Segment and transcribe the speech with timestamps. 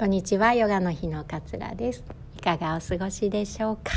[0.00, 2.02] こんにちはヨガの日の桂です。
[2.34, 3.92] いかがお過ごしでしょうか、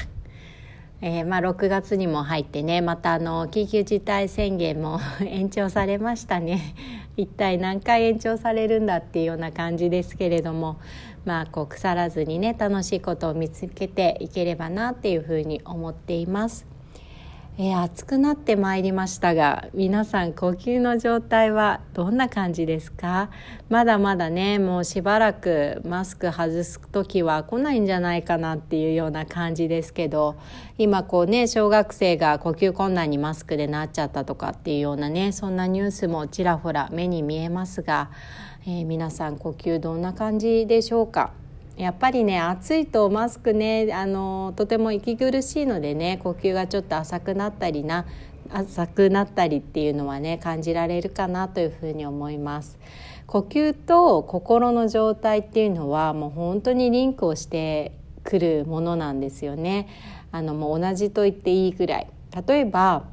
[1.00, 6.76] えー、まあ6月にも入ってねまたあの緊急事態宣言も 延長されましたね。
[7.16, 10.76] 一体何回延長されるんだっていうような感じですけれども
[11.24, 16.73] まあこう腐らずにね楽しいことを見つけていければなっていうふうに思っています。
[17.56, 23.30] えー、暑くなってまいりましたが皆さん呼吸の状態はどんな感じですか？
[23.70, 30.36] まだまだねもうしばらくマスク外す時は来ないんじゃないかなっていうような感じですけど
[30.80, 38.10] 今こうね小学生が呼吸困難にマスクでなっちゃったとかっていうようなねそんなニュースもちらほら目に見えますが、
[38.66, 41.34] えー、皆さん呼吸どんな感じでしょうか？
[41.78, 48.06] やっぱりね暑いとマスクねあのとても息苦しいのでね呼吸がちょっと浅くなったりな
[48.52, 52.78] 浅くなったりっていうのはね感じられるかなというふうに思います。
[53.26, 57.94] 呼吸と心の状態っていうのはもう本当にリンクをして
[58.24, 59.88] くるものなんですよね。
[60.32, 62.08] あのもう同じと言っていいぐらい。
[62.48, 63.06] 例えば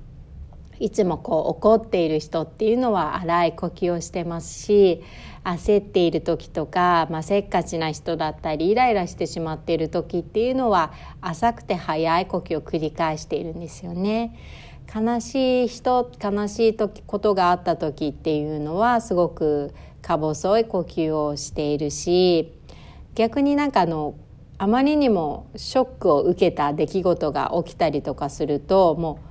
[0.80, 5.04] いつもこう怒っている人っていうのは荒い呼吸をしてますし
[5.44, 14.36] 焦っている時とか、まあ、せっかちな人だったりイライラしてしまっている時っていうのは浅くて速い呼吸を繰り返しているんですよね。
[14.92, 22.52] 悲しい人悲しい時ことがあった時っていうのはすごくか細い呼吸をしているし
[23.14, 24.16] 逆になんかあの
[24.58, 29.29] あまりにもショックを受けた出来事が起きたりとかするともう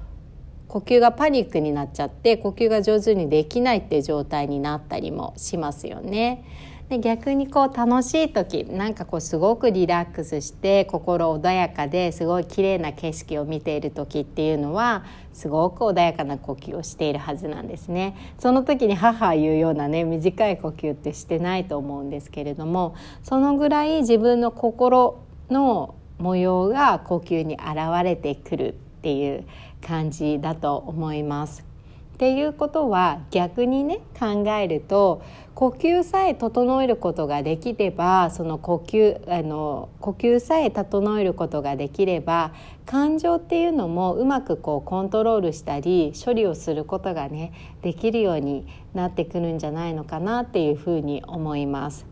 [0.70, 6.45] 呼吸がパニックになっちゃって呼吸が上手にできないっていう状態になったりもしますよね。
[6.89, 18.16] で逆にこう楽しい時なんかこうすごくリラックスして心穏やかですごい綺麗な景色を見ている時っていうのはすごく穏やかな呼吸をしているはずなんですね。
[18.39, 29.45] その時に母言うようなね短い呼吸ってしてないと思うんですけれどもそのぐらい自分の心の模様が呼吸に現れてくるっていう
[29.81, 31.65] 感じだと思います。
[32.14, 35.21] っていうことは逆にね考えると
[35.55, 42.54] 呼吸さえ整えることができればその呼吸あの呼吸さえ整えることができれば
[42.86, 52.05] 感情っていうのもうまくこうコントロールしたり処理をすることがねできるようになってくるんじゃないのかなっていうふうに思います。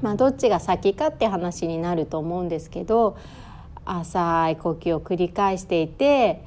[0.00, 3.16] まあ、どっちが先かって話になると思うんですけど
[3.84, 6.44] 浅い呼吸を繰り返していて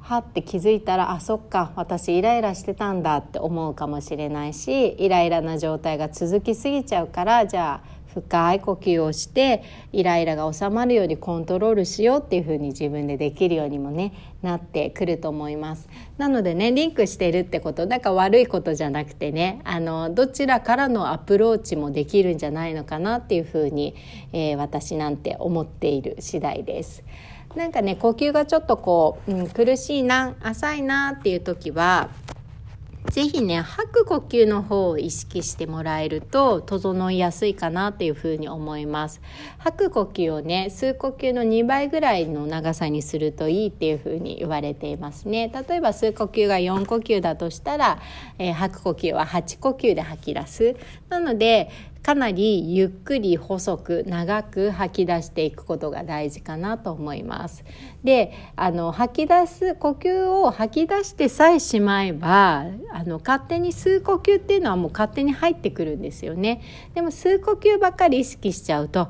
[0.00, 23.94] はって気づいたらあそっか私イライラしてたんだって思うかもしれないしイライラな状態が続きすぎちゃうからじゃあ深い呼吸をしてイライラが収まるようにコントロールしようっていうふうに自分でできるようにもねなってくると思いますなのでねリンクしてるってことなんか悪いことじゃなくてねあのどちらからのアプローチもできるんじゃないのかなっていうふうに、
[24.32, 27.02] えー、私なんて思っている次第です。
[27.56, 32.10] なんかね呼吸がちょっとこう、うん、苦しいな浅いなっていう時は
[33.10, 39.20] 是非ね吐く呼吸の方を意識してもらえると整いやすいかなというふうに思います。
[39.58, 45.52] 吐く呼吸をね吸う呼吸の2倍ぐらいの長さにするといいっていうふうに言われていますね。
[45.68, 48.00] 例えば吸う呼吸が4呼吸だとしたら、
[48.38, 50.76] えー、吐く呼吸は8呼吸で吐き出す。
[51.10, 51.70] なので
[52.04, 57.64] かなりゆっくり細く長く吐き出していくことが大事かなと思います。
[58.04, 66.60] であの吐き出す呼吸を吐き出してさえしまえばあの勝手に吸う呼吸っていうのはもう勝手に入ってくるんですよね。
[66.92, 69.08] でも吸う呼吸ばっかり意識しちゃうとっ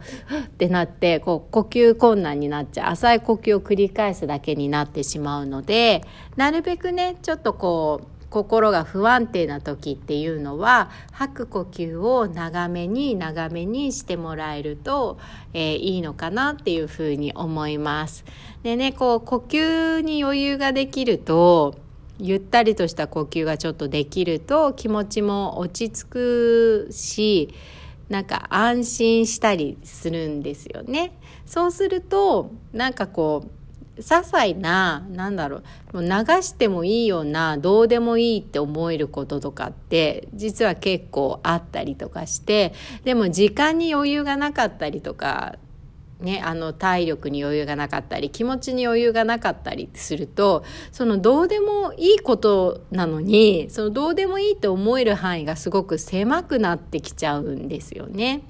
[0.57, 6.05] てなってこう呼吸困難になっちゃう浅い呼吸を繰り返すだけになってしまうので
[6.37, 15.19] なるべくねちょっとこう心が不安定な時っていうのは吐く呼吸を長めに長めにしてもらえると、
[15.53, 18.25] えー、いいのかなっていうふうに思います。
[18.65, 21.77] でねこう呼吸に余裕ができると
[22.19, 27.55] ゆったりとした呼吸がちょっとできると気持ちも落ち着くし
[28.09, 31.17] なんか安心したりするんですよね。
[31.47, 33.64] そうするとなんかこう
[33.97, 35.63] 些細な、なんだろ
[35.93, 36.09] う、もう流
[36.43, 42.75] してもいいような、どうでもいいって思えることとかって、実は結構あったりとかして、
[43.05, 45.57] でも時間に余裕がなかったりとか、
[46.21, 58.43] ね、あの体力に余裕がなかったり気持ちに余裕がなかったりするとそのどうでもいいことなのにそのどうでもいいって思える範囲がすごく狭くなってきちゃうんですよね。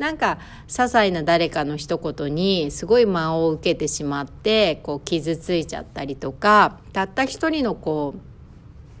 [0.00, 8.14] なんか些細な誰かの一言にすごい間を受けてしまってこう傷ついちゃったりとかたった一人のこ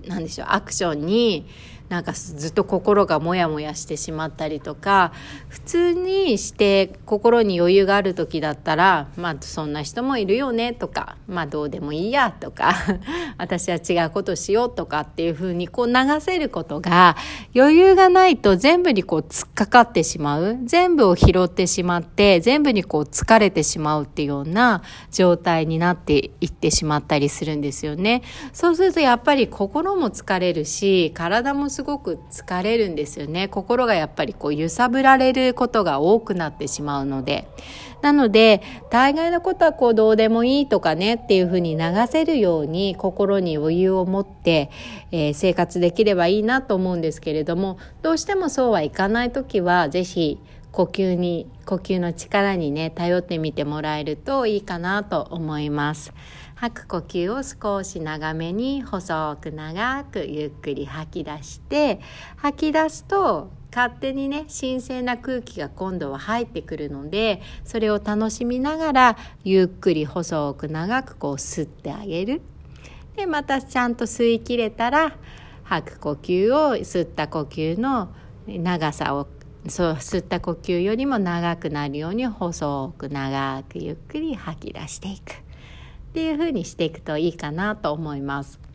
[0.04, 1.46] うなんでしょうアクションに
[1.90, 5.12] なんかずっと心がモヤモヤしてしまったりとか
[5.48, 12.74] 普通にして心に余裕がある時だったらまあそんな人もいるよねとかまあどうでもいいやとか
[13.38, 17.16] 私は違うことしようとかっていうふうにこう流せることが
[17.56, 28.22] 余裕がないと全部にこう突っかかってしまう全部を拾ってしまって全部にこう疲れてしまうっていうような状態になっていってしまったりするんですよね。
[28.52, 33.48] そうするとやっぱり心も疲れるし体もすすごく疲れるんですよね。
[33.48, 37.48] 心がやっぱりこう揺さぶられることが多くなってしまうので。
[38.02, 44.70] なので大概のことはこうどうでもいいとかねっていうふうに流せるように心に余裕を持って、
[45.10, 50.40] えー、生活できればいいなと思うんですけれどもどうしてもそうはいかない時は是非
[50.72, 56.14] 呼吸に呼吸の力にね頼ってみてもらえるといいかなと思います
[56.60, 62.02] 吐く呼吸を少し長めに細く長くゆっくり吐き出して
[62.36, 72.42] 吐き出すと勝手にね新鮮な空気が今度は入ってくるのでそれを楽しみながらゆっくり細く長くこう吸ってあげる。
[73.16, 75.16] でまたちゃんと吸い切れたら
[75.62, 78.10] 吐く呼吸を吸った呼吸の
[78.46, 79.28] 長さを
[79.66, 85.49] そう吸った呼吸よりも長くなるように細く長くゆっくり吐き出していく。
[86.10, 88.69] っていう風にしていくといいかなと思います。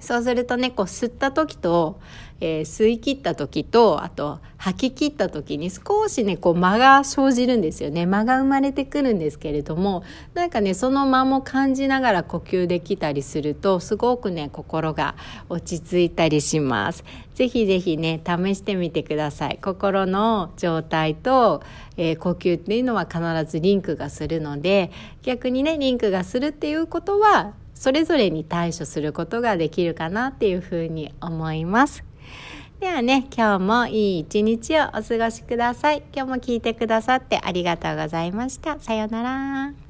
[0.00, 1.98] そうするとねこう吸った時と、
[2.40, 10.04] えー、吸い切った時とあと吐き切った時に少しねこう間が生じるんですよね間が生まれてくるんですけれども
[10.34, 15.16] なんかねその間も感じながら呼吸できたりするとすごくね心が
[15.48, 17.04] 落ち着いたりします。
[17.34, 21.62] ぜひぜひね試してみてください心の状態と、
[21.98, 23.20] えー、呼吸っていうのは必
[23.50, 24.90] ずリンクがするので
[25.22, 32.02] 逆にねリンクがするっていうことはそれぞれに対処することができるかなっていうふうに思います。
[32.80, 36.02] ではね、今日もいい一日をお過ごしください。
[36.14, 38.80] 今日も聞いてくださってありがとうございました。
[38.80, 39.85] さようなら。